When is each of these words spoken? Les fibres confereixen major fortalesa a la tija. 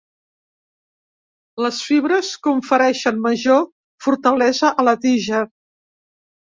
Les 1.65 1.83
fibres 1.89 2.31
confereixen 2.49 3.23
major 3.29 3.63
fortalesa 4.09 4.75
a 4.85 4.89
la 4.91 5.01
tija. 5.07 5.49